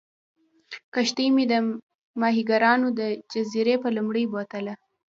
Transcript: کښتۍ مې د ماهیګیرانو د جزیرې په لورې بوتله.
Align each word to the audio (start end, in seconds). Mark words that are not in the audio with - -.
کښتۍ 0.93 1.27
مې 1.35 1.43
د 1.51 1.53
ماهیګیرانو 2.21 2.87
د 2.99 3.01
جزیرې 3.31 3.75
په 3.83 3.89
لورې 3.95 4.23
بوتله. 4.31 4.73